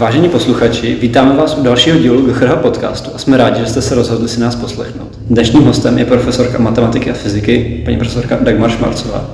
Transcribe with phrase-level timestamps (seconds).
[0.00, 3.94] Vážení posluchači, vítáme vás u dalšího dílu GCHR podcastu a jsme rádi, že jste se
[3.94, 5.08] rozhodli si nás poslechnout.
[5.30, 9.30] Dnešním hostem je profesorka matematiky a fyziky, paní profesorka Dagmar Šmarcová.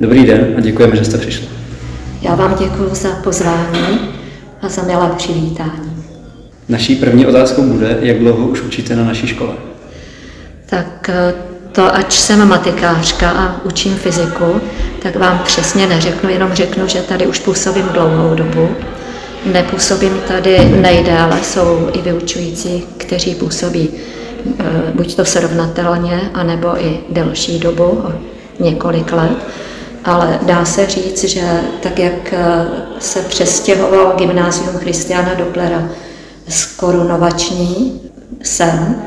[0.00, 1.46] Dobrý den a děkujeme, že jste přišli.
[2.22, 3.98] Já vám děkuji za pozvání
[4.62, 6.04] a za milé přivítání.
[6.68, 9.52] Naší první otázkou bude, jak dlouho už učíte na naší škole?
[10.66, 11.34] Tak eh,
[11.72, 14.60] to, ač jsem matikářka a učím fyziku,
[15.02, 18.68] tak vám přesně neřeknu, jenom řeknu, že tady už působím dlouhou dobu.
[19.52, 23.88] Nepůsobím tady nejdéle, jsou i vyučující, kteří působí
[24.58, 28.04] eh, buď to srovnatelně, anebo i delší dobu,
[28.60, 29.36] několik let.
[30.04, 32.66] Ale dá se říct, že tak, jak eh,
[32.98, 35.88] se přestěhoval gymnázium Christiana Dopplera
[36.48, 38.00] z korunovační
[38.42, 39.02] sem,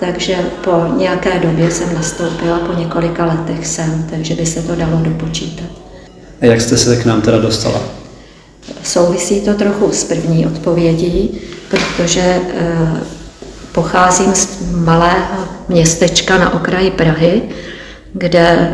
[0.00, 4.96] takže po nějaké době jsem nastoupila, po několika letech jsem, takže by se to dalo
[5.02, 5.66] dopočítat.
[6.40, 8.01] A jak jste se k nám teda dostala?
[8.84, 13.00] Souvisí to trochu s první odpovědí, protože eh,
[13.72, 17.42] pocházím z malého městečka na okraji Prahy,
[18.12, 18.72] kde eh,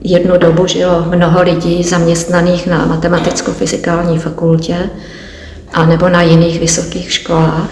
[0.00, 4.76] jednu dobu žilo mnoho lidí zaměstnaných na matematicko-fyzikální fakultě
[5.72, 7.70] a nebo na jiných vysokých školách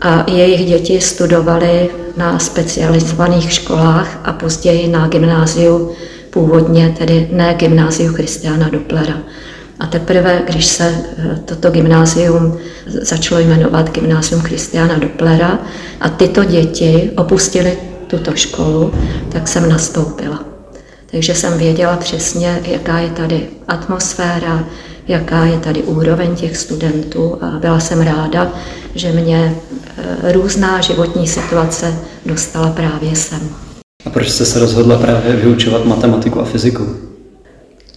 [0.00, 5.92] a jejich děti studovaly na specializovaných školách a později na gymnáziu,
[6.30, 9.14] původně tedy ne gymnáziu Christiana Dopplera.
[9.82, 15.58] A teprve, když se eh, toto gymnázium začalo jmenovat Gymnázium Christiana Dopplera
[16.00, 18.94] a tyto děti opustily tuto školu,
[19.28, 20.44] tak jsem nastoupila.
[21.10, 24.64] Takže jsem věděla přesně, jaká je tady atmosféra,
[25.08, 28.52] jaká je tady úroveň těch studentů a byla jsem ráda,
[28.94, 29.54] že mě
[29.96, 31.94] eh, různá životní situace
[32.26, 33.40] dostala právě sem.
[34.04, 37.11] A proč jste se rozhodla právě vyučovat matematiku a fyziku?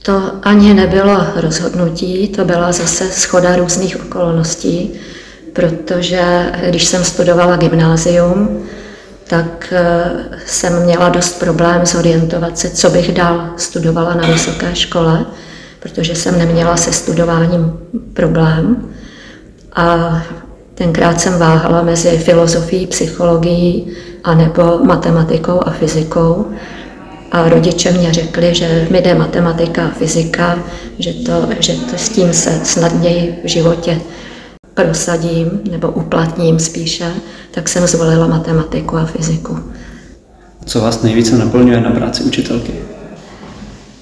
[0.05, 4.91] To ani nebylo rozhodnutí, to byla zase schoda různých okolností,
[5.53, 8.63] protože když jsem studovala gymnázium,
[9.27, 10.11] tak eh,
[10.45, 15.25] jsem měla dost problém zorientovat se, co bych dál studovala na vysoké škole,
[15.79, 17.73] protože jsem neměla se studováním
[18.13, 18.89] problém.
[19.75, 20.21] A
[20.75, 23.91] tenkrát jsem váhala mezi filozofií, psychologií
[24.23, 26.45] a nebo matematikou a fyzikou.
[27.35, 30.59] A rodiče mě řekli, že mi jde matematika a fyzika,
[30.99, 34.01] že, to, že to s tím se snadněji v životě
[34.73, 37.11] prosadím nebo uplatním spíše,
[37.51, 39.59] tak jsem zvolila matematiku a fyziku.
[40.65, 42.73] Co vás nejvíce naplňuje na práci učitelky?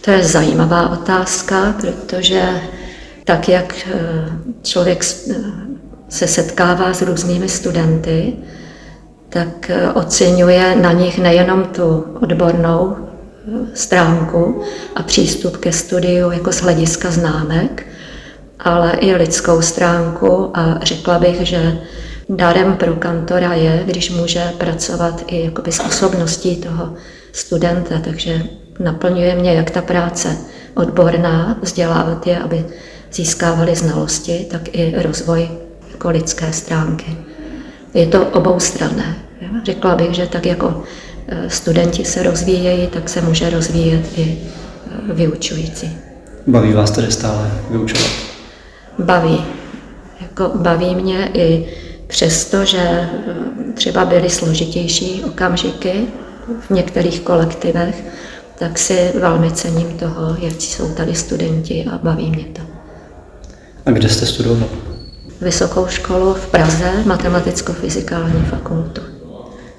[0.01, 2.61] To je zajímavá otázka, protože
[3.23, 3.99] tak, jak eh,
[4.63, 5.35] člověk eh,
[6.09, 8.33] se setkává s různými studenty,
[9.29, 12.95] tak eh, oceňuje na nich nejenom tu odbornou
[13.73, 14.61] stránku
[14.95, 17.87] a přístup ke studiu jako z hlediska známek,
[18.59, 21.77] ale i lidskou stránku a řekla bych, že
[22.29, 26.93] darem pro kantora je, když může pracovat i jakoby s osobností toho
[27.31, 28.43] studenta, takže
[28.79, 30.37] naplňuje mě jak ta práce
[30.73, 32.65] odborná, vzdělávat je, aby
[33.13, 35.49] získávali znalosti, tak i rozvoj
[35.91, 37.17] jako lidské stránky.
[37.93, 39.15] Je to oboustranné.
[39.63, 40.83] Řekla bych, že tak jako
[41.47, 45.97] studenti se rozvíjejí, tak se může rozvíjet i e, vyučující.
[46.47, 48.11] Baví vás tedy stále vyučovat?
[48.99, 49.45] Baví.
[50.21, 51.65] Jako baví mě i
[52.07, 53.09] přesto, že e,
[53.73, 55.93] třeba byly složitější okamžiky
[56.67, 58.03] v některých kolektivech,
[58.59, 62.61] tak si velmi cením toho, jak jsou tady studenti a baví mě to.
[63.85, 64.69] A kde jste studoval?
[65.41, 69.12] Vysokou školu v Praze, matematicko-fyzikální fakultu.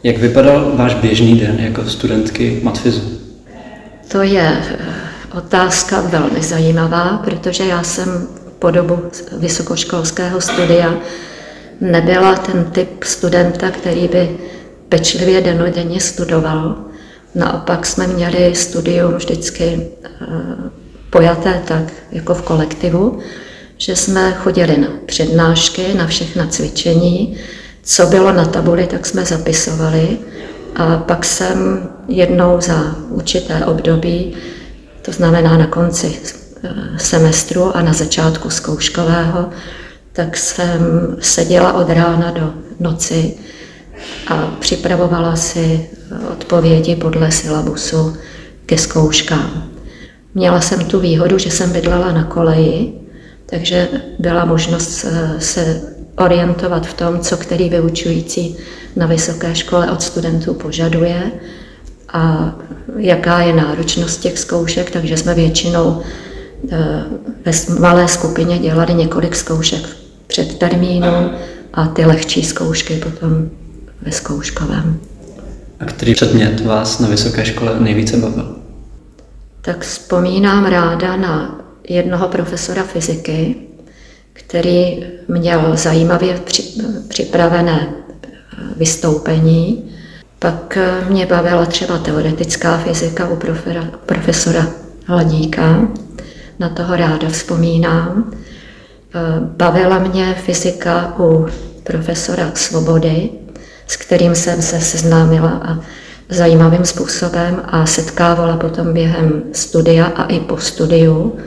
[0.04, 3.20] Jak vypadal váš běžný den jako studentky matfizu?
[4.08, 4.76] To je eh,
[5.38, 8.28] otázka velmi zajímavá, protože já jsem
[8.58, 8.98] po dobu
[9.38, 10.94] vysokoškolského studia
[11.80, 14.36] nebyla ten typ studenta, který by
[14.88, 16.76] pečlivě denodenně studoval.
[17.34, 20.10] Naopak jsme měli studium vždycky eh,
[21.10, 23.18] pojaté tak, jako v kolektivu,
[23.78, 27.36] že jsme chodili na přednášky, na všechna cvičení,
[27.84, 30.18] co bylo na tabuli, tak jsme zapisovali.
[30.76, 34.34] A pak jsem jednou za určité období,
[35.02, 36.18] to znamená na konci
[36.64, 39.50] eh, semestru a na začátku zkouškového,
[40.12, 40.80] tak jsem
[41.20, 43.34] seděla od rána do noci
[44.28, 45.90] a připravovala si
[46.32, 48.16] odpovědi podle syllabusu
[48.66, 49.70] ke zkouškám.
[50.34, 52.92] Měla jsem tu výhodu, že jsem bydlela na koleji,
[53.46, 53.88] takže
[54.18, 55.06] byla možnost
[55.38, 58.56] se orientovat v tom, co který vyučující
[58.96, 61.32] na vysoké škole od studentů požaduje
[62.12, 62.54] a
[62.96, 66.02] jaká je náročnost těch zkoušek, takže jsme většinou
[66.72, 67.04] eh,
[67.44, 69.88] ve malé skupině dělali několik zkoušek
[70.26, 71.30] před termínu
[71.74, 73.50] a ty lehčí zkoušky potom
[74.02, 75.00] ve zkouškovém.
[75.80, 78.56] A který předmět vás na vysoké škole nejvíce bavil?
[79.60, 83.56] Tak vzpomínám ráda na jednoho profesora fyziky,
[84.34, 86.40] který měl zajímavě
[87.08, 87.88] připravené
[88.76, 89.90] vystoupení.
[90.38, 90.78] Pak
[91.08, 93.38] mě bavila třeba teoretická fyzika u
[94.06, 94.66] profesora
[95.06, 95.88] Hladíka,
[96.58, 98.32] na toho ráda vzpomínám.
[99.40, 101.46] Bavila mě fyzika u
[101.84, 103.30] profesora Svobody,
[103.86, 105.80] s kterým jsem se seznámila a
[106.28, 111.38] zajímavým způsobem a setkávala potom během studia a i po studiu.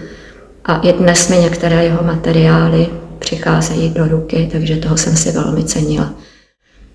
[0.68, 2.88] A i dnes mi některé jeho materiály
[3.20, 6.14] přicházejí do ruky, takže toho jsem si velmi cenila.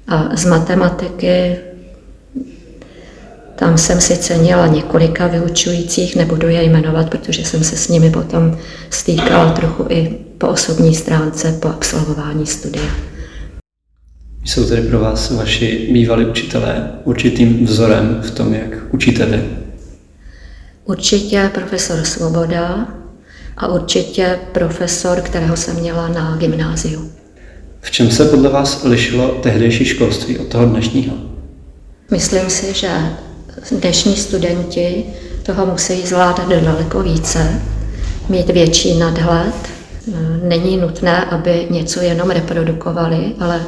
[0.08, 1.56] A z matematiky
[3.54, 8.58] tam jsem si cenila několika vyučujících, nebudu je jmenovat, protože jsem se s nimi potom
[8.90, 12.90] stýkala trochu i po osobní stránce, po absolvování studia.
[14.44, 19.44] Jsou tedy pro vás vaši bývalí učitelé určitým vzorem v tom, jak učíte vy?
[20.84, 22.88] Určitě profesor Svoboda
[23.56, 27.12] a určitě profesor, kterého jsem měla na gymnáziu.
[27.80, 31.14] V čem se podle vás lišilo tehdejší školství od toho dnešního?
[32.10, 32.88] Myslím si, že
[33.80, 35.04] dnešní studenti
[35.42, 37.60] toho musí zvládat daleko více,
[38.28, 39.54] mít větší nadhled.
[40.42, 43.62] Není nutné, aby něco jenom reprodukovali, ale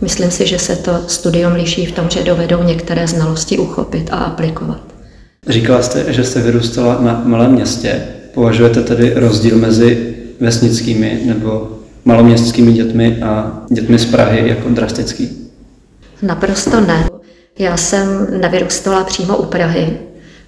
[0.00, 4.16] myslím si, že se to studium liší v tom, že dovedou některé znalosti uchopit a
[4.16, 4.80] aplikovat.
[5.48, 8.02] Říkala jste, že jste vyrůstala na malém městě.
[8.34, 15.50] Považujete tedy rozdíl mezi vesnickými nebo maloměstskými dětmi a dětmi z Prahy jako drastický?
[16.22, 17.08] Naprosto ne.
[17.58, 19.98] Já jsem nevyrůstala přímo u Prahy.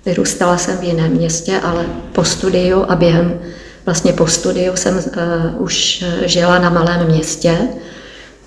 [0.06, 3.38] Vyrůstala jsem v jiném městě, ale po studiu a během
[3.86, 5.02] vlastně po studiu jsem uh,
[5.62, 7.58] už žila na malém městě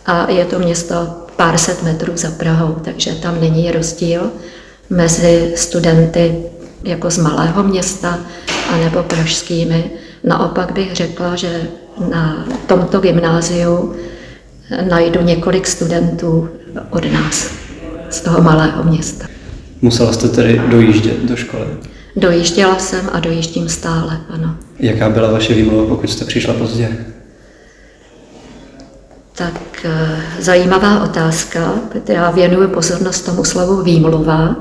[0.05, 4.31] a je to město pár set metrů za Prahou, takže tam není rozdíl
[4.89, 6.35] mezi studenty
[6.83, 8.19] jako z malého města
[8.69, 9.91] anebo pražskými.
[10.23, 11.67] Naopak bych řekla, že
[12.09, 13.95] na tomto gymnáziu
[14.89, 16.49] najdu několik studentů
[16.89, 17.51] od nás
[18.09, 19.25] z toho malého města.
[19.81, 21.67] Musela jste tedy dojíždět do školy?
[22.15, 24.55] Dojížděla jsem a dojíždím stále, ano.
[24.79, 26.97] Jaká byla vaše výmluva, pokud jste přišla pozdě?
[29.35, 31.73] Tak eh, zajímavá otázka,
[32.03, 34.55] která věnuje pozornost tomu slovu výmluva.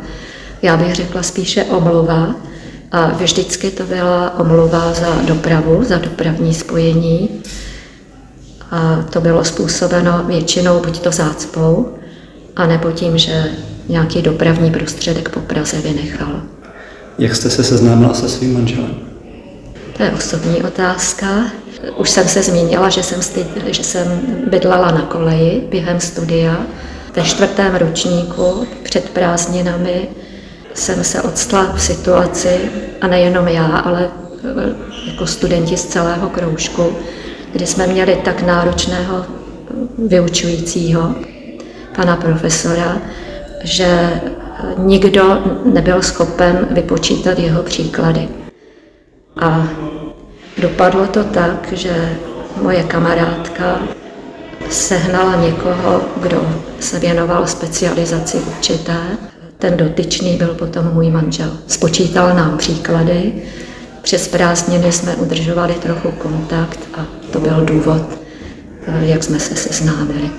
[0.62, 2.34] Já bych řekla spíše omluva.
[2.93, 7.29] A vždycky to byla omluva za dopravu, za dopravní spojení.
[8.70, 11.88] A to bylo způsobeno většinou buď to zácpou,
[12.56, 13.44] anebo tím, že
[13.88, 16.43] nějaký dopravní prostředek po Praze vynechal.
[17.19, 18.94] Jak jste se seznámila se svým manželem?
[19.96, 21.26] To je osobní otázka.
[21.96, 24.20] Už jsem se zmínila, že jsem, stý, že jsem
[24.50, 26.56] bydlela na koleji během studia.
[27.17, 30.08] Ve čtvrtém ročníku před prázdninami
[30.78, 32.60] jsem se odstla v situaci,
[33.00, 34.10] a nejenom já, ale
[35.06, 36.92] jako studenti z celého kroužku,
[37.52, 39.26] kdy jsme měli tak náročného
[39.98, 41.14] vyučujícího,
[41.96, 42.96] pana profesora,
[43.64, 44.20] že
[44.76, 48.28] nikdo nebyl schopen vypočítat jeho příklady.
[49.40, 49.69] A
[50.58, 52.19] dopadlo to tak, že
[52.62, 53.80] moje kamarádka
[54.70, 56.48] sehnala někoho, kdo
[56.80, 58.97] se věnoval specializaci určité.
[59.58, 61.56] Ten dotyčný byl potom můj manžel.
[61.66, 63.32] Spočítal nám příklady,
[64.02, 68.02] přes prázdniny jsme udržovali trochu kontakt a to byl důvod,
[69.00, 70.30] jak jsme se seznámili.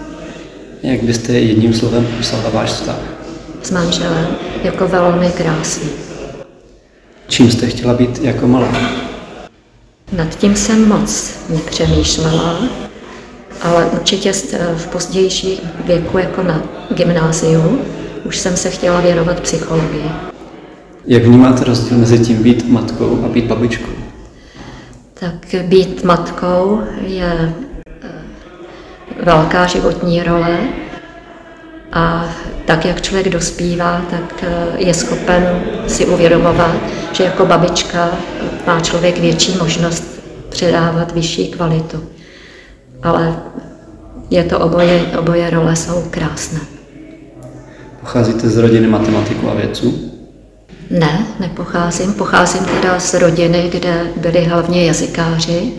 [0.84, 3.00] Jak byste jedním slovem popsala váš vztah?
[3.64, 4.28] S manželem
[4.64, 5.90] jako velmi krásný.
[7.28, 8.92] Čím jste chtěla být jako malá?
[10.12, 12.60] Nad tím jsem moc nepřemýšlela,
[13.62, 14.34] ale určitě
[14.76, 16.64] v pozdější věku, jako na
[16.96, 17.82] gymnáziu,
[18.26, 20.12] už jsem se chtěla věnovat psychologii.
[21.06, 23.92] Jak vnímáte rozdíl mezi tím být matkou a být babičkou?
[25.14, 27.54] Tak být matkou je
[29.24, 30.58] velká životní role
[31.92, 32.26] a
[32.66, 36.76] tak, jak člověk dospívá, tak eh, je schopen si uvědomovat,
[37.14, 38.10] že jako babička
[38.68, 42.04] má člověk větší možnost předávat vyšší kvalitu.
[43.04, 43.40] Ale
[44.30, 46.60] je to oboje, oboje role jsou krásné.
[48.00, 50.12] Pocházíte z rodiny matematiku a vědců?
[50.90, 52.14] Ne, nepocházím.
[52.14, 55.72] Pocházím teda z rodiny, kde byli hlavně jazykáři,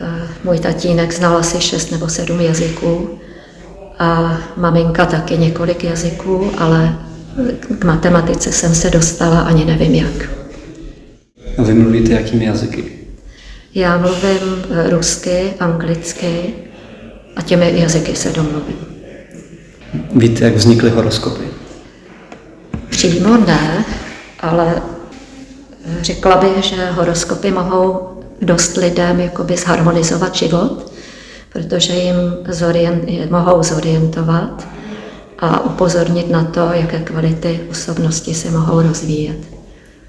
[0.00, 3.18] Eh, můj tatínek znal asi šest nebo sedm jazyků
[3.98, 6.98] a maminka taky několik jazyků, ale
[7.78, 10.30] k matematice jsem se dostala ani nevím jak.
[11.58, 12.84] A vy mluvíte jakými jazyky?
[13.74, 16.54] Já mluvím rusky, anglicky
[17.36, 18.95] a těmi jazyky se domluvím.
[20.14, 21.44] Víte, jak vznikly horoskopy?
[22.90, 23.84] Přímo ne,
[24.40, 24.82] ale
[26.00, 28.08] řekla bych, že horoskopy mohou
[28.42, 30.92] dost lidem jakoby zharmonizovat život,
[31.52, 32.16] protože jim
[32.48, 34.68] zorient, mohou zorientovat
[35.38, 39.36] a upozornit na to, jaké kvality osobnosti se mohou rozvíjet.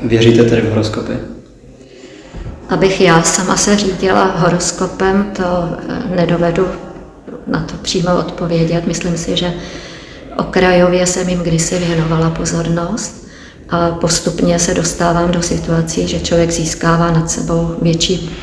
[0.03, 1.13] Věříte tedy v horoskopy?
[2.69, 5.43] Abych já sama se řídila horoskopem, to
[5.89, 6.67] eh, nedovedu
[7.48, 8.88] na to přímo odpovědět.
[8.88, 9.54] Myslím si, že
[10.38, 13.27] okrajově jsem jim kdysi věnovala pozornost
[13.70, 18.38] a postupně se dostávám do situací, že člověk získává nad sebou větší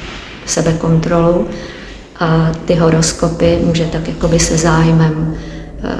[0.46, 1.48] sebekontrolu
[2.20, 5.34] a ty horoskopy může tak jakoby se zájmem
[5.84, 5.96] eh,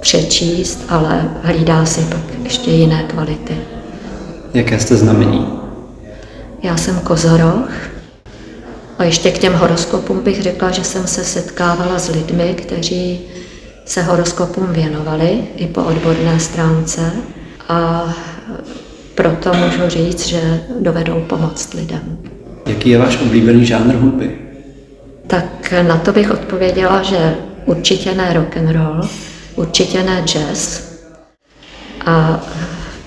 [0.00, 3.56] přečíst, ale hlídá si pak ještě jiné kvality.
[4.54, 5.46] Jaké jste znamení?
[6.62, 7.89] Já jsem kozoroch
[9.00, 13.20] a ještě k těm horoskopům bych řekla, že jsem se setkávala s lidmi, kteří
[13.84, 17.12] se horoskopům věnovali i po odborné stránce
[17.68, 18.08] a
[19.14, 22.18] proto můžu říct, že dovedou pomoct lidem.
[22.66, 24.38] Jaký je váš oblíbený žánr hudby?
[25.26, 27.34] Tak na to bych odpověděla, že
[27.66, 29.08] určitě ne rock and roll,
[29.56, 30.80] určitě ne jazz.
[32.06, 32.40] A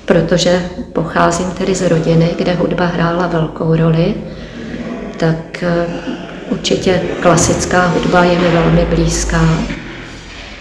[0.05, 4.15] protože pocházím tedy z rodiny, kde hudba hrála velkou roli,
[5.17, 5.85] tak eh,
[6.49, 9.41] určitě klasická hudba je mi velmi blízká,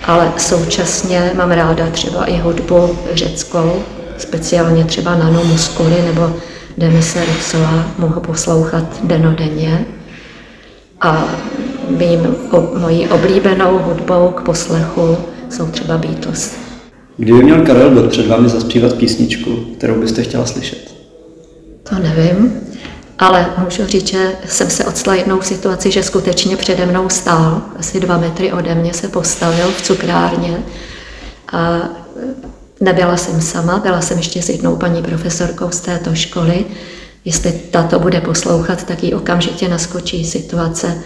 [0.04, 3.82] ale současně mám ráda třeba i hudbu řeckou,
[4.18, 6.36] speciálně třeba Nano Musculi nebo
[6.78, 9.84] Demise Russova, mohu poslouchat denodenně.
[11.00, 11.24] A
[11.88, 15.16] mým, o, mojí oblíbenou hudbou k poslechu
[15.50, 16.56] jsou třeba Beatles.
[17.16, 20.94] Kdyby měl Karel Gott před vámi zaspívat písničku, kterou byste chtěla slyšet?
[21.88, 22.60] To nevím,
[23.18, 27.62] ale můžu říct, že jsem se odstala jednou v situaci, že skutečně přede mnou stál,
[27.78, 30.58] asi dva metry ode mě se postavil v cukrárně
[31.52, 31.78] a
[32.80, 36.64] nebyla jsem sama, byla jsem ještě s jednou paní profesorkou z této školy.
[37.24, 40.98] Jestli tato bude poslouchat, tak jí okamžitě naskočí situace,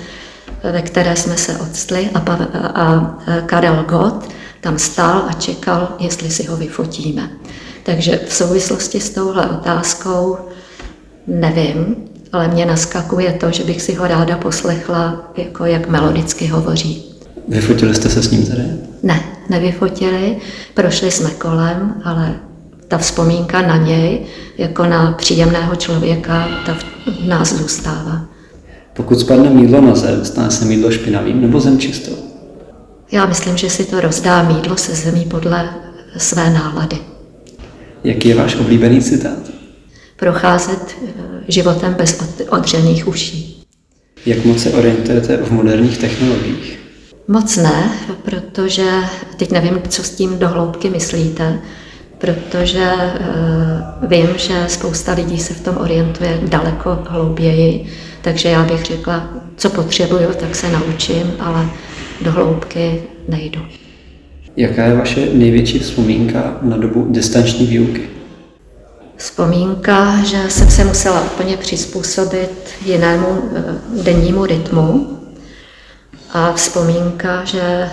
[0.72, 2.36] ve které jsme se odstli a, a,
[2.74, 3.10] a
[3.46, 4.28] Karel Gott
[4.60, 7.30] tam stál a čekal, jestli si ho vyfotíme.
[7.82, 10.38] Takže v souvislosti s touhle otázkou
[11.26, 11.96] nevím,
[12.32, 17.04] ale mě naskakuje to, že bych si ho ráda poslechla, jako jak melodicky hovoří.
[17.48, 18.62] Vyfotili jste se s ním tady?
[19.02, 20.36] Ne, nevyfotili,
[20.74, 22.34] prošli jsme kolem, ale
[22.88, 24.20] ta vzpomínka na něj,
[24.58, 28.24] jako na příjemného člověka, ta v nás zůstává.
[28.92, 32.12] Pokud spadne mídlo na zem, stane se mídlo špinavým nebo zem čistou?
[33.12, 35.68] Já myslím, že si to rozdá mídlo se zemí podle
[36.16, 36.96] své nálady.
[38.04, 39.55] Jaký je váš oblíbený citát?
[40.16, 41.12] Procházet eh,
[41.48, 43.62] životem bez odřených uší.
[44.26, 46.78] Jak moc se orientujete v moderních technologiích?
[47.28, 47.90] Moc ne,
[48.24, 48.84] protože
[49.36, 51.58] teď nevím, co s tím do hloubky myslíte,
[52.18, 57.86] protože uh, vím, že spousta lidí se v tom orientuje daleko hlouběji,
[58.22, 61.66] takže já bych řekla, co potřebuju, tak se naučím, ale
[62.22, 63.60] do hloubky nejdu.
[64.56, 68.15] Jaká je vaše největší vzpomínka na dobu distanční výuky?
[69.16, 73.62] Vzpomínka, že jsem se musela úplně přizpůsobit jinému eh,
[74.02, 75.18] dennímu rytmu
[76.32, 77.90] a vzpomínka, že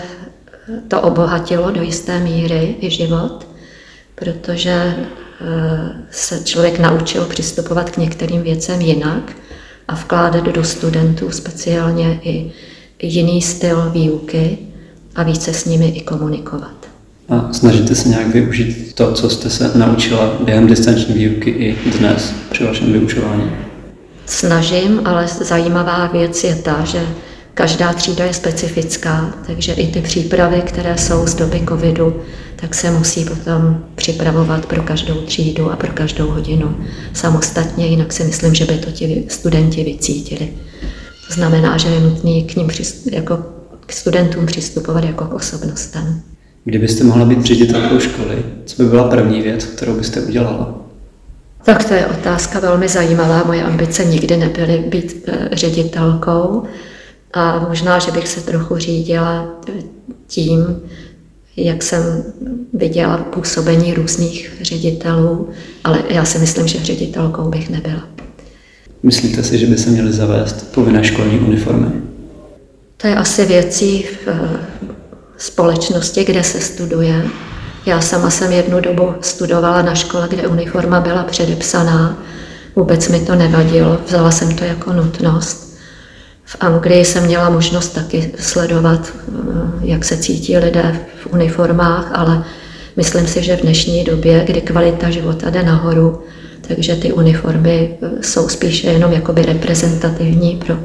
[0.87, 3.47] to obohatilo do jisté míry i život,
[4.15, 5.05] protože eh,
[6.11, 9.35] se člověk naučil přistupovat k některým věcem jinak
[9.87, 12.51] a vkládat do studentů speciálně i
[13.01, 14.57] jiný styl výuky
[15.15, 16.82] a více s nimi i komunikovat.
[17.29, 22.33] A snažíte se nějak využít to, co jste se naučila během distanční výuky i dnes
[22.51, 23.51] při vašem vyučování?
[24.25, 27.07] Snažím, ale zajímavá věc je ta, že
[27.53, 32.21] každá třída je specifická, takže i ty přípravy, které jsou z doby covidu,
[32.55, 36.77] tak se musí potom připravovat pro každou třídu a pro každou hodinu
[37.13, 40.53] samostatně, jinak si myslím, že by to ti studenti vycítili.
[41.27, 42.69] To znamená, že je nutné k ním
[43.11, 43.37] jako
[43.85, 46.21] k studentům přistupovat jako k osobnostem.
[46.65, 50.79] Kdybyste mohla být ředitelkou školy, co by byla první věc, kterou byste udělala?
[51.65, 53.43] Tak to je otázka velmi zajímavá.
[53.43, 56.63] Moje ambice nikdy nebyly být eh, ředitelkou
[57.33, 59.55] a možná, že bych se trochu řídila
[60.27, 60.81] tím,
[61.57, 62.23] jak jsem
[62.73, 65.49] viděla působení různých ředitelů,
[65.83, 68.07] ale já si myslím, že ředitelkou bych nebyla.
[69.03, 71.87] Myslíte si, že by se měly zavést povinné školní uniformy?
[72.97, 74.93] To je asi věcí v eh,
[75.37, 77.25] společnosti, kde se studuje.
[77.85, 82.17] Já sama jsem jednu dobu studovala na škole, kde uniforma byla předepsaná.
[82.75, 85.77] Vůbec mi to nevadilo, vzala jsem to jako nutnost.
[86.45, 89.31] V Anglii jsem měla možnost taky sledovat, eh,
[89.81, 92.43] jak se cítí lidé v uniformách, ale
[92.95, 96.23] myslím si, že v dnešní době, kdy kvalita života jde nahoru,
[96.67, 100.77] takže ty uniformy eh, jsou spíše jenom jakoby reprezentativní pro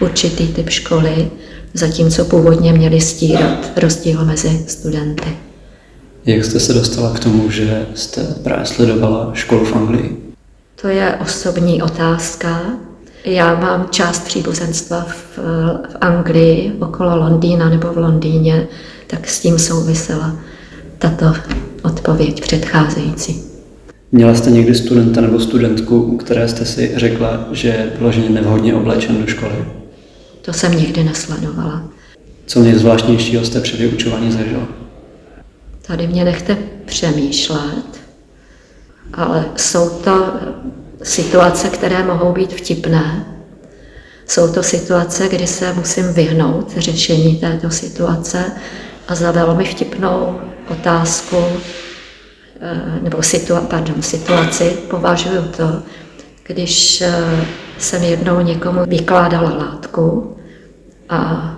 [0.00, 1.30] určitý typ školy,
[1.74, 5.28] zatímco původně měli stírat rozdíl mezi studenty.
[6.26, 10.16] Jak jste se dostala k tomu, že jste právě sledovala školu v Anglii?
[10.82, 12.60] To je osobní otázka.
[13.24, 15.38] Já mám část příbuzenstva v,
[15.88, 18.66] v Anglii, okolo Londýna nebo v Londýně,
[19.06, 20.36] tak s tím souvisela
[20.98, 21.34] tato
[21.82, 23.42] odpověď předcházející.
[24.12, 28.74] Měla jste někdy studenta nebo studentku, u které jste si řekla, že je vyloženě nevhodně
[28.74, 29.54] oblečen do školy?
[30.44, 31.82] To jsem nikdy nesledovala.
[32.46, 34.68] Co nejzvláštnějšího jste při vyučování zažila?
[35.86, 38.00] Tady mě nechte přemýšlet,
[39.14, 40.32] ale jsou to
[41.02, 43.26] situace, které mohou být vtipné.
[44.26, 48.44] Jsou to situace, kdy se musím vyhnout řešení této situace
[49.08, 51.36] a za velmi vtipnou otázku
[52.60, 55.82] eh, nebo situa- pardon, situaci považuji to,
[56.46, 57.46] když eh,
[57.78, 60.36] jsem jednou někomu vykládala látku
[61.08, 61.50] a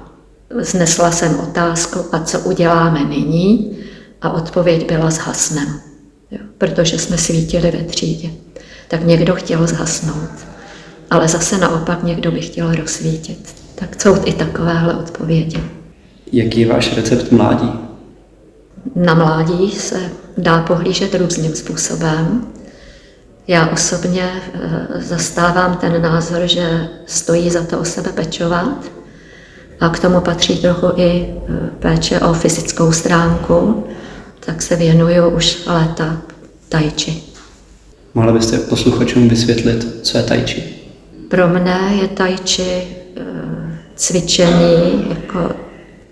[0.60, 3.78] znesla jsem otázku, a co uděláme nyní?
[4.22, 5.80] A odpověď byla zhasnem,
[6.30, 8.30] jo, protože jsme svítili ve třídě.
[8.88, 10.30] Tak někdo chtěl zhasnout,
[11.10, 13.54] ale zase naopak někdo by chtěl rozsvítit.
[13.74, 15.60] Tak jsou i takovéhle odpovědi.
[16.32, 17.72] Jaký je váš recept mládí?
[18.94, 22.46] Na mládí se dá pohlížet různým způsobem.
[23.48, 28.84] Já osobně eh, zastávám ten názor, že stojí za to o sebe pečovat
[29.80, 33.84] a k tomu patří trochu i eh, péče o fyzickou stránku,
[34.40, 36.22] tak se věnuju už léta
[36.68, 37.22] tajči.
[38.14, 40.64] Mohla byste posluchačům vysvětlit, co je tajči?
[41.28, 42.82] Pro mne je tajči
[43.16, 43.22] eh,
[43.94, 45.50] cvičení, jako,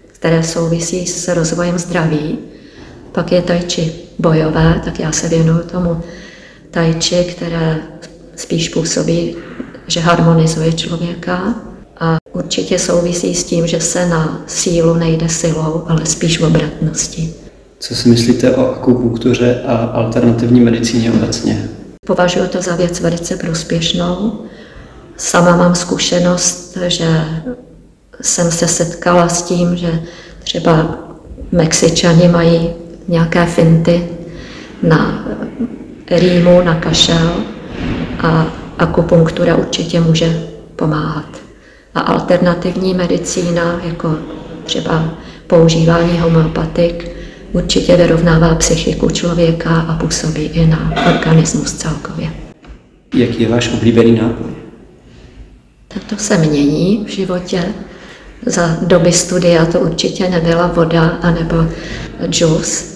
[0.07, 2.38] které souvisí s rozvojem zdraví.
[3.12, 6.03] Pak je tajči bojové, tak já se věnuju tomu
[6.74, 7.80] tajči, které
[8.37, 9.37] spíš působí,
[9.87, 11.54] že harmonizuje člověka
[12.00, 17.34] a určitě souvisí s tím, že se na sílu nejde silou, ale spíš v obratnosti.
[17.78, 21.68] Co si myslíte o akupunktuře a alternativní medicíně obecně?
[22.06, 24.40] Považuji to za věc velice prospěšnou.
[25.16, 27.24] Sama mám zkušenost, že
[28.20, 30.02] jsem se setkala s tím, že
[30.38, 30.98] třeba
[31.52, 32.70] Mexičani mají
[33.08, 34.08] nějaké finty
[34.82, 35.24] na
[36.11, 37.35] rýmu, na kašel
[38.19, 38.47] a
[38.79, 40.43] akupunktura určitě může
[40.77, 41.27] pomáhat.
[41.95, 44.19] A alternativní medicína, jako
[44.64, 45.14] třeba
[45.47, 47.11] používání homeopatik,
[47.53, 52.31] určitě vyrovnává psychiku člověka a působí i na organismus celkově.
[53.14, 54.51] Jaký je váš oblíbený nápoj?
[55.88, 57.64] Tak to se mění v životě.
[58.47, 61.57] Za doby studia to určitě nebyla voda anebo
[62.29, 62.93] džus.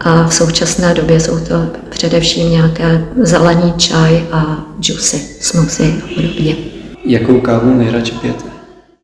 [0.00, 6.56] A v současné době jsou to především nějaké zelený čaj a džusy, smoothie a podobně.
[7.04, 8.44] Jakou kávu nejradši pijete?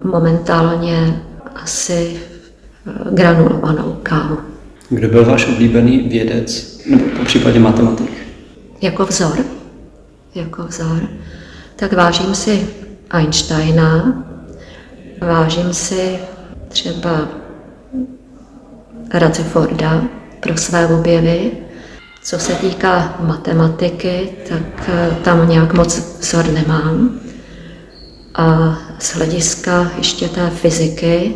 [0.05, 1.23] Momentálně
[1.55, 2.17] asi
[3.11, 4.39] granulovanou kávu.
[4.89, 8.11] Kdo byl váš oblíbený vědec, nebo po případě matematik?
[8.81, 9.39] Jako vzor,
[10.35, 11.09] jako vzor,
[11.77, 12.69] tak vážím si
[13.11, 14.25] Einsteina,
[15.21, 16.19] vážím si
[16.69, 17.29] třeba
[19.15, 20.03] Rutherforda
[20.45, 21.51] pro své objevy.
[22.23, 27.21] Co se týká matematiky, tak eh, tam nějak moc vzor nemám.
[28.35, 31.35] A z hlediska ještě té fyziky,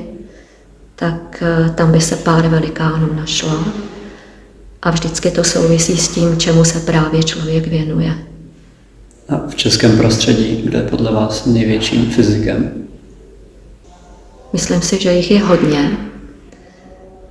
[0.96, 3.64] tak eh, tam by se pár velikánů našlo.
[4.82, 8.14] A vždycky to souvisí s tím, čemu se právě člověk věnuje.
[9.28, 12.72] A v českém prostředí, kde je podle vás největším fyzikem?
[14.52, 16.07] Myslím si, že jich je hodně.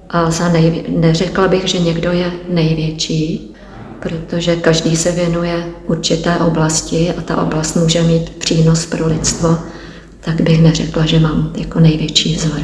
[0.09, 0.83] A za nej...
[0.87, 3.53] neřekla bych, že někdo je největší,
[3.99, 9.57] protože každý se věnuje určité oblasti a ta oblast může mít přínos pro lidstvo,
[10.19, 12.59] tak bych neřekla, že mám jako největší vzor.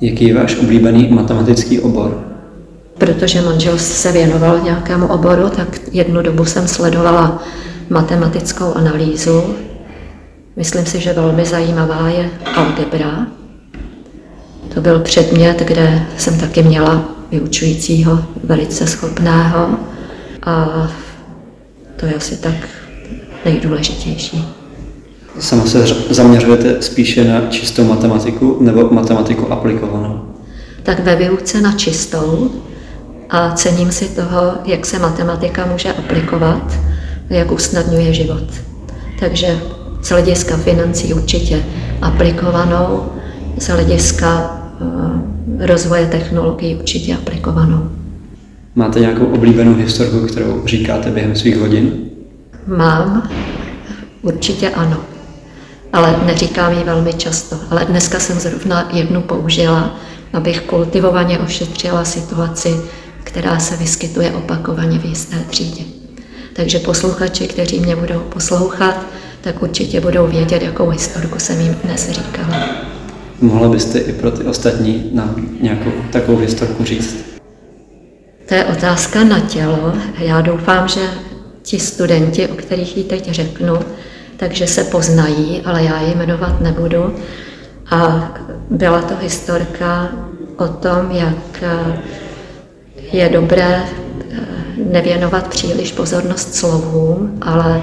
[0.00, 2.24] Jaký je váš oblíbený matematický obor?
[2.98, 7.42] Protože manžel se věnoval nějakému oboru, tak jednu dobu jsem sledovala
[7.90, 9.42] matematickou analýzu.
[10.56, 13.26] Myslím si, že velmi zajímavá je algebra.
[14.76, 19.68] To byl předmět, kde jsem taky měla vyučujícího velice schopného
[20.42, 20.66] a
[21.96, 22.54] to je asi tak
[23.44, 24.44] nejdůležitější.
[25.38, 30.20] Sama se zaměřujete spíše na čistou matematiku nebo matematiku aplikovanou?
[30.82, 32.50] Tak ve výuce na čistou
[33.30, 36.72] a cením si toho, jak se matematika může aplikovat,
[37.30, 38.44] jak usnadňuje život.
[39.20, 39.58] Takže
[40.02, 41.64] z hlediska financí určitě
[42.02, 43.06] aplikovanou,
[43.58, 44.62] z hlediska
[45.58, 47.90] rozvoje technologií určitě aplikovanou.
[48.74, 51.92] Máte nějakou oblíbenou historku, kterou říkáte během svých hodin?
[52.66, 53.28] Mám,
[54.22, 54.96] určitě ano,
[55.92, 57.58] ale neříkám ji velmi často.
[57.70, 59.96] Ale dneska jsem zrovna jednu použila,
[60.32, 62.76] abych kultivovaně ošetřila situaci,
[63.24, 65.82] která se vyskytuje opakovaně v jisté třídě.
[66.52, 69.06] Takže posluchači, kteří mě budou poslouchat,
[69.40, 72.95] tak určitě budou vědět, jakou historku jsem jim dnes říkala.
[73.40, 77.16] Mohla byste i pro ty ostatní nám nějakou takovou historku říct?
[78.48, 79.92] To je otázka na tělo.
[80.18, 81.00] Já doufám, že
[81.62, 83.78] ti studenti, o kterých ji teď řeknu,
[84.36, 87.14] takže se poznají, ale já ji jmenovat nebudu.
[87.90, 88.32] A
[88.70, 90.08] byla to historka
[90.56, 91.64] o tom, jak
[93.12, 94.36] je dobré eh,
[94.90, 97.82] nevěnovat příliš pozornost slovům, ale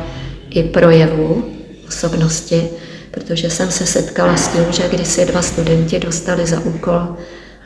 [0.49, 1.43] i projevu
[1.87, 2.69] osobnosti,
[3.13, 7.17] protože jsem se setkala s tím, že když si dva studenti dostali za úkol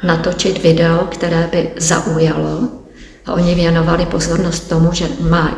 [0.03, 2.67] natočit video, které by zaujalo,
[3.25, 5.05] a oni věnovali pozornost tomu, že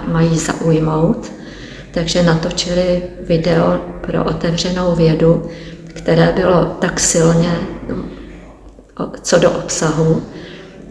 [0.08, 1.32] mají zaujmout,
[1.92, 5.50] takže natočili video pro otevřenou vědu,
[5.94, 7.56] které bylo tak silně
[9.22, 10.22] co do obsahu,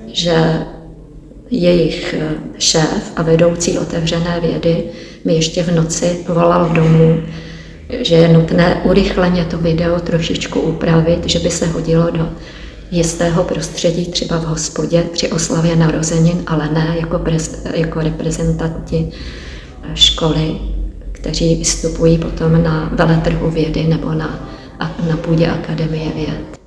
[0.06, 0.66] že
[1.50, 4.84] jejich eh, šéf a vedoucí otevřené vědy
[5.24, 7.22] mi ještě v noci volal domů,
[7.88, 12.28] že je nutné urychleně to video trošičku upravit, že by se hodilo do
[12.90, 19.08] jistého prostředí, třeba v hospodě při oslavě narozenin, ale ne jako, prez, jako reprezentanti
[19.94, 20.58] školy,
[21.12, 24.48] kteří vystupují potom na veletrhu vědy nebo na,
[25.08, 26.58] na půdě Akademie věd.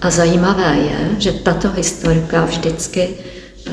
[0.00, 3.08] A zajímavé je, že tato historka vždycky
[3.66, 3.70] eh,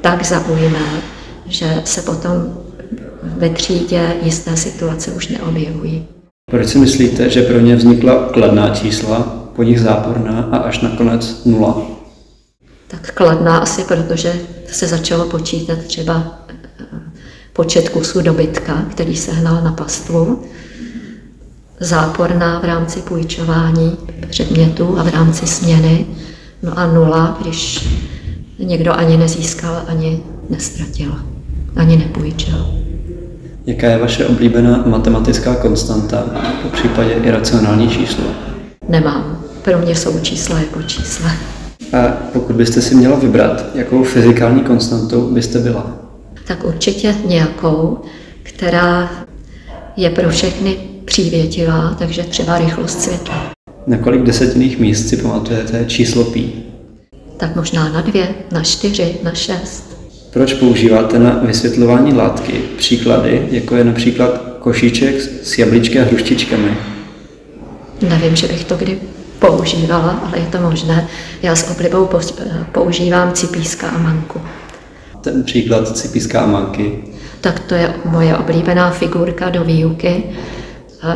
[0.00, 1.02] tak zaujme,
[1.46, 2.58] že se potom
[3.36, 6.06] ve třídě jisté situace už neobjevují.
[6.50, 9.20] Proč si myslíte, že pro ně vznikla kladná čísla,
[9.56, 11.82] po nich záporná a až nakonec nula?
[12.88, 14.32] Tak kladná asi, protože
[14.66, 16.54] se začalo počítat třeba eh,
[17.52, 20.42] počet kusů dobytka, který se hnal na pastvu,
[21.80, 23.96] záporná v rámci půjčování
[24.30, 26.06] předmětů a v rámci směny,
[26.62, 27.88] no a nula, když
[28.58, 31.14] někdo ani nezískal, ani nestratil,
[31.76, 32.87] ani nepůjčil.
[33.68, 36.24] Jaká je vaše oblíbená matematická konstanta,
[36.62, 38.24] po případě iracionální číslo?
[38.88, 39.42] Nemám.
[39.62, 41.30] Pro mě jsou čísla jako čísla.
[41.92, 45.96] A pokud byste si měla vybrat, jakou fyzikální konstantou byste byla?
[46.46, 47.98] Tak určitě nějakou,
[48.42, 49.10] která
[49.96, 53.52] je pro všechny přívětivá, takže třeba rychlost světla.
[53.86, 56.52] Na kolik desetinných míst si pamatujete číslo pi?
[57.36, 59.87] Tak možná na dvě, na čtyři, na šest.
[60.38, 66.76] Proč používáte na vysvětlování látky příklady, jako je například košíček s jablíčky a hruštičkami?
[68.08, 68.98] Nevím, že bych to kdy
[69.38, 71.08] používala, ale je to možné.
[71.42, 72.08] Já s oblibou
[72.72, 74.40] používám cipíska a manku.
[75.20, 77.04] Ten příklad cipíska a manky?
[77.40, 80.22] Tak to je moje oblíbená figurka do výuky,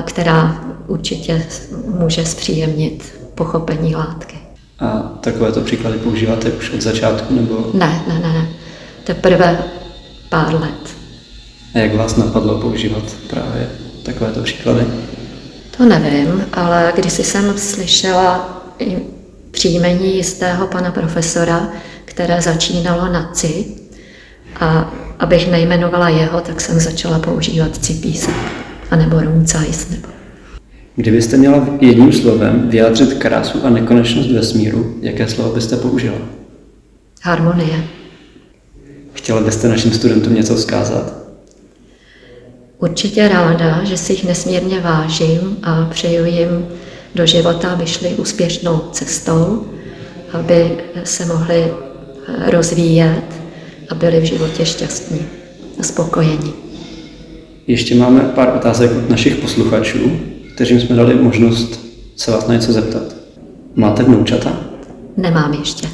[0.05, 1.47] která určitě
[1.99, 4.37] může zpříjemnit pochopení látky.
[4.81, 7.35] A takovéto příklady používáte už od začátku?
[7.35, 7.71] nebo?
[7.75, 8.62] Ne, ne, ne, ne.
[9.05, 9.59] Teprve
[10.29, 10.97] pár let.
[11.75, 13.71] A jak vás napadlo používat právě
[14.03, 14.85] takovéto příklady?
[15.77, 18.63] To nevím, ale když jsem slyšela
[19.51, 21.69] příjmení jistého pana profesora,
[22.05, 23.65] které začínalo na CI,
[24.61, 28.35] a abych nejmenovala jeho, tak jsem začala používat cipísek,
[28.91, 29.91] anebo rumcajs.
[29.91, 30.09] Nebo...
[30.97, 36.19] Kdybyste měla jedním slovem vyjádřit krásu a nekonečnost vesmíru, jaké slovo byste použila?
[37.23, 37.85] Harmonie.
[39.13, 41.23] Chtěla byste našim studentům něco vzkázat?
[42.79, 46.67] Určitě ráda, že si jich nesmírně vážím a přeju jim
[47.15, 49.67] do života, aby šli úspěšnou cestou,
[50.33, 50.71] aby
[51.05, 53.25] se mohli eh, rozvíjet
[53.89, 55.21] a byli v životě šťastní
[55.81, 56.53] a spokojení.
[57.67, 60.21] Ještě máme pár otázek od našich posluchačů,
[60.55, 61.81] kterým jsme dali možnost
[62.17, 63.03] se vás na něco zeptat.
[63.75, 64.61] Máte vnoučata?
[65.17, 65.89] Nemám ještě.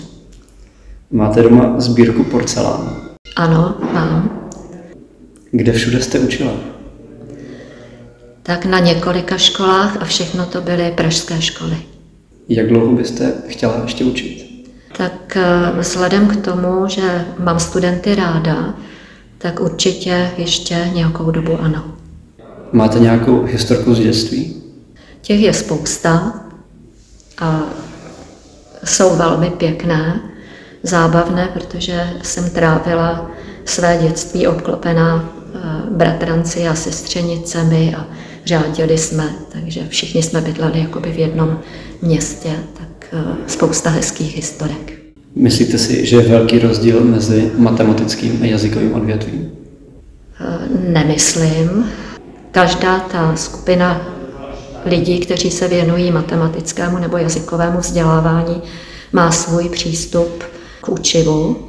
[1.11, 3.08] Máte doma sbírku porcelánu?
[3.39, 4.31] Ano, mám.
[5.51, 6.53] Kde všude jste učila?
[8.43, 11.77] Tak na několika školách a všechno to byly pražské školy.
[12.49, 14.67] Jak dlouho byste chtěla ještě učit?
[14.97, 18.75] Tak eh, vzhledem k tomu, že mám studenty ráda,
[19.39, 21.95] tak určitě ještě nějakou dobu ano.
[22.73, 24.63] Máte nějakou historku z dětství?
[25.21, 26.33] Těch je spousta
[27.39, 27.63] a
[28.85, 30.21] jsou velmi pěkné,
[30.89, 33.31] zábavné, protože jsem trávila
[33.65, 35.59] své dětství obklopená eh,
[35.91, 38.07] bratranci a sestřenicemi a
[38.45, 41.59] řádili jsme, takže všichni jsme bydleli jakoby v jednom
[42.03, 42.49] městě,
[42.79, 44.93] tak eh, spousta hezkých historek.
[45.35, 49.51] Myslíte si, že je velký rozdíl mezi matematickým a jazykovým odvětvím?
[50.41, 51.87] Eh, nemyslím.
[52.51, 54.15] Každá ta skupina
[54.85, 58.63] lidí, kteří se věnují matematickému nebo jazykovému vzdělávání,
[59.13, 60.45] má svůj přístup
[60.81, 61.69] k učivu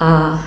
[0.00, 0.44] a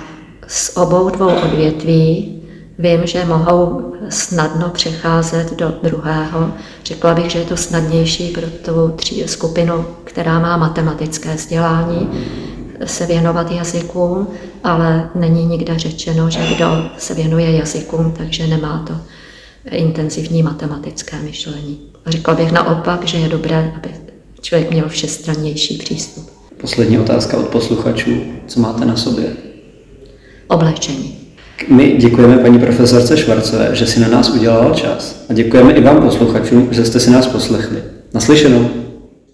[0.48, 2.36] z obou dvou odvětví
[2.80, 6.52] vím, že mohou snadno přecházet do druhého.
[6.86, 12.10] Řekla bych, že je to snadnější pro tu skupinu, která má matematické vzdělání,
[12.86, 14.28] se věnovat jazykům,
[14.64, 18.94] ale není nikde řečeno, že kdo se věnuje jazykům, takže nemá to
[19.76, 21.80] intenzivní matematické myšlení.
[22.08, 23.90] Řekla bych naopak, že je dobré, aby
[24.42, 26.39] člověk měl všestrannější přístup.
[26.62, 28.22] Poslední otázka od posluchačů.
[28.48, 29.26] Co máte na sobě?
[30.48, 31.18] Oblečení.
[31.70, 35.26] My děkujeme paní profesorce Švarcové, že si na nás udělala čas.
[35.30, 37.84] A děkujeme i vám posluchačům, že jste si nás poslechli.
[38.14, 38.70] Naslyšenou.